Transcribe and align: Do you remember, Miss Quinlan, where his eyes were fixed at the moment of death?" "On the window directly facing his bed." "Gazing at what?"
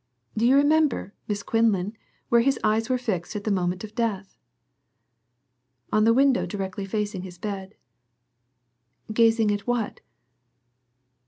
Do 0.35 0.47
you 0.47 0.55
remember, 0.55 1.13
Miss 1.27 1.43
Quinlan, 1.43 1.95
where 2.29 2.41
his 2.41 2.57
eyes 2.63 2.89
were 2.89 2.97
fixed 2.97 3.35
at 3.35 3.43
the 3.43 3.51
moment 3.51 3.83
of 3.83 3.93
death?" 3.93 4.35
"On 5.93 6.05
the 6.05 6.11
window 6.13 6.47
directly 6.47 6.85
facing 6.85 7.21
his 7.21 7.37
bed." 7.37 7.75
"Gazing 9.13 9.51
at 9.51 9.67
what?" 9.67 9.99